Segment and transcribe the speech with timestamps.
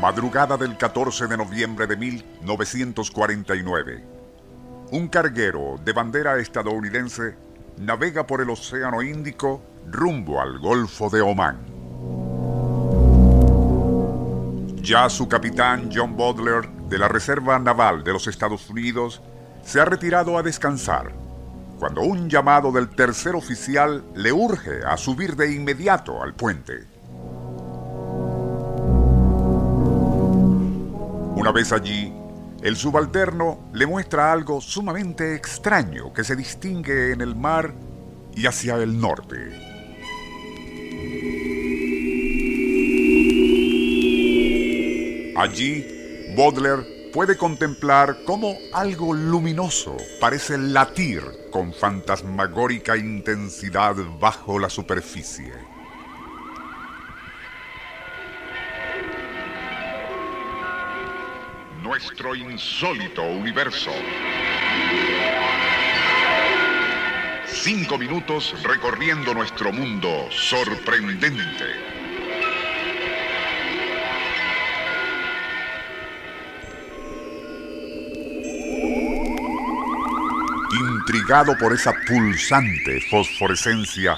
[0.00, 4.02] Madrugada del 14 de noviembre de 1949.
[4.92, 7.36] Un carguero de bandera estadounidense
[7.76, 11.58] navega por el Océano Índico rumbo al Golfo de Omán.
[14.82, 19.20] Ya su capitán John Butler de la Reserva Naval de los Estados Unidos
[19.62, 21.12] se ha retirado a descansar,
[21.78, 26.99] cuando un llamado del tercer oficial le urge a subir de inmediato al puente.
[31.40, 32.12] Una vez allí,
[32.62, 37.72] el subalterno le muestra algo sumamente extraño que se distingue en el mar
[38.36, 39.48] y hacia el norte.
[45.34, 55.69] Allí, Baudelaire puede contemplar cómo algo luminoso parece latir con fantasmagórica intensidad bajo la superficie.
[62.02, 63.90] Nuestro insólito universo.
[67.46, 71.66] Cinco minutos recorriendo nuestro mundo sorprendente.
[80.72, 84.16] Intrigado por esa pulsante fosforescencia,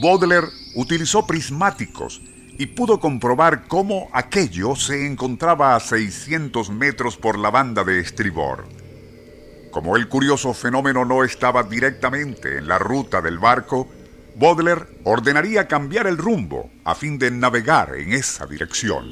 [0.00, 2.22] Baudelaire utilizó prismáticos
[2.60, 8.66] y pudo comprobar cómo aquello se encontraba a 600 metros por la banda de estribor.
[9.70, 13.88] Como el curioso fenómeno no estaba directamente en la ruta del barco,
[14.36, 19.06] Baudelaire ordenaría cambiar el rumbo a fin de navegar en esa dirección.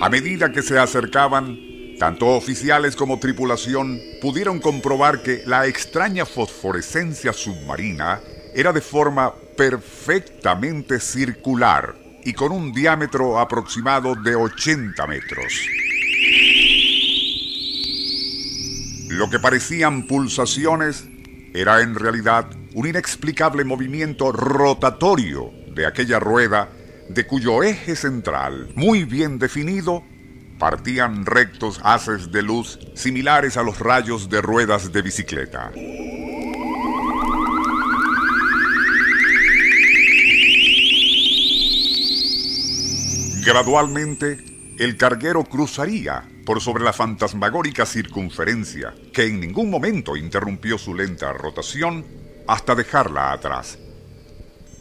[0.00, 1.58] A medida que se acercaban,
[1.98, 8.20] tanto oficiales como tripulación pudieron comprobar que la extraña fosforescencia submarina
[8.54, 15.52] era de forma perfectamente circular y con un diámetro aproximado de 80 metros.
[19.08, 21.08] Lo que parecían pulsaciones
[21.52, 26.68] era en realidad un inexplicable movimiento rotatorio de aquella rueda
[27.08, 30.04] de cuyo eje central, muy bien definido,
[30.60, 35.72] partían rectos haces de luz similares a los rayos de ruedas de bicicleta.
[43.48, 44.36] Gradualmente,
[44.78, 51.32] el carguero cruzaría por sobre la fantasmagórica circunferencia, que en ningún momento interrumpió su lenta
[51.32, 52.04] rotación
[52.46, 53.78] hasta dejarla atrás.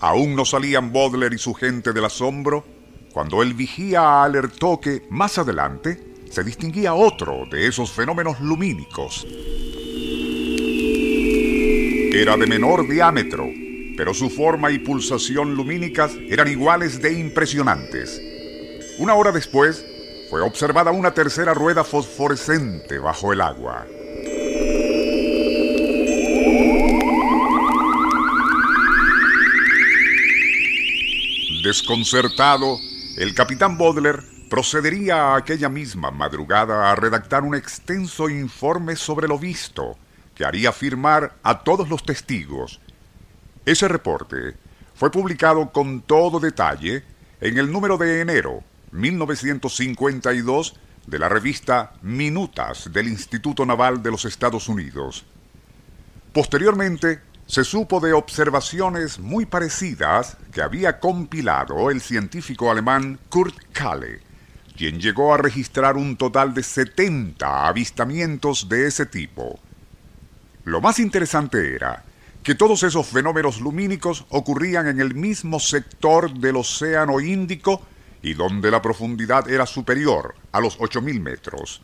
[0.02, 2.66] Aún no salían Baudelaire y su gente del asombro
[3.14, 9.26] cuando el vigía alertó que más adelante se distinguía otro de esos fenómenos lumínicos.
[12.14, 13.48] Era de menor diámetro,
[13.96, 18.27] pero su forma y pulsación lumínicas eran iguales de impresionantes.
[19.00, 19.86] Una hora después,
[20.30, 23.86] fue observada una tercera rueda fosforescente bajo el agua.
[31.64, 32.80] Desconcertado,
[33.18, 39.96] el capitán Baudelaire procedería aquella misma madrugada a redactar un extenso informe sobre lo visto,
[40.34, 42.80] que haría firmar a todos los testigos.
[43.64, 44.56] Ese reporte
[44.96, 47.04] fue publicado con todo detalle
[47.42, 50.76] en el número de enero 1952
[51.08, 55.26] de la revista Minutas del Instituto Naval de los Estados Unidos.
[56.34, 64.20] Posteriormente, se supo de observaciones muy parecidas que había compilado el científico alemán Kurt Kalle,
[64.76, 69.60] quien llegó a registrar un total de 70 avistamientos de ese tipo.
[70.66, 72.04] Lo más interesante era
[72.44, 77.82] que todos esos fenómenos lumínicos ocurrían en el mismo sector del Océano Índico
[78.22, 81.82] y donde la profundidad era superior a los 8.000 metros.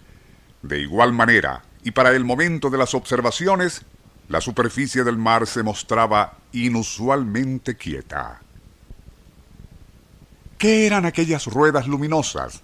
[0.61, 3.83] De igual manera, y para el momento de las observaciones,
[4.29, 8.41] la superficie del mar se mostraba inusualmente quieta.
[10.57, 12.61] ¿Qué eran aquellas ruedas luminosas?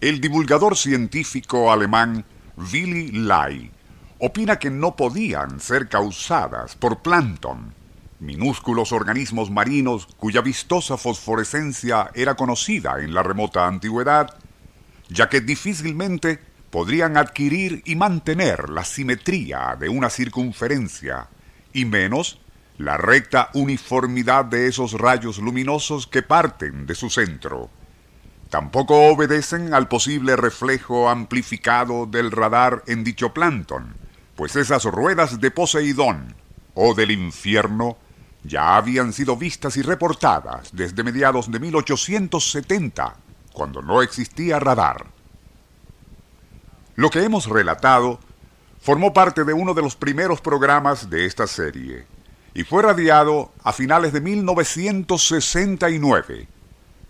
[0.00, 2.24] El divulgador científico alemán
[2.56, 3.70] Willy Lai
[4.18, 7.74] opina que no podían ser causadas por plancton,
[8.24, 14.36] minúsculos organismos marinos cuya vistosa fosforescencia era conocida en la remota antigüedad,
[15.08, 16.40] ya que difícilmente
[16.70, 21.28] podrían adquirir y mantener la simetría de una circunferencia,
[21.72, 22.40] y menos
[22.78, 27.70] la recta uniformidad de esos rayos luminosos que parten de su centro.
[28.50, 33.96] Tampoco obedecen al posible reflejo amplificado del radar en dicho plancton,
[34.34, 36.34] pues esas ruedas de Poseidón
[36.74, 37.98] o del infierno
[38.44, 43.16] ya habían sido vistas y reportadas desde mediados de 1870,
[43.52, 45.06] cuando no existía radar.
[46.96, 48.20] Lo que hemos relatado
[48.80, 52.06] formó parte de uno de los primeros programas de esta serie
[52.52, 56.48] y fue radiado a finales de 1969.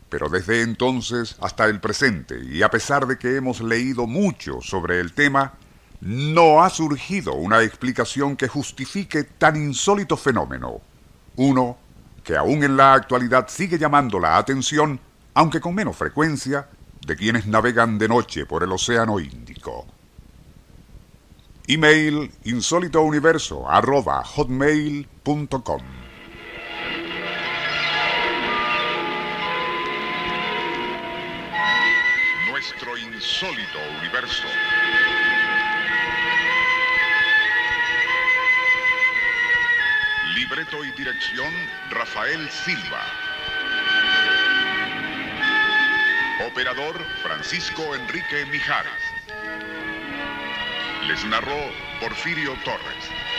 [0.09, 5.01] Pero desde entonces hasta el presente, y a pesar de que hemos leído mucho sobre
[5.01, 5.55] el tema,
[6.01, 10.81] no ha surgido una explicación que justifique tan insólito fenómeno.
[11.37, 11.79] Uno
[12.23, 14.99] que aún en la actualidad sigue llamando la atención,
[15.35, 16.69] aunque con menos frecuencia,
[17.07, 19.87] de quienes navegan de noche por el Océano Índico.
[21.67, 25.83] Email insólitouniverso arroba hotmail.com
[32.51, 34.45] Nuestro insólito universo.
[40.35, 41.53] Libreto y dirección
[41.91, 43.01] Rafael Silva.
[46.45, 48.93] Operador Francisco Enrique Mijares.
[51.07, 51.57] Les narró
[52.01, 53.34] Porfirio Torres.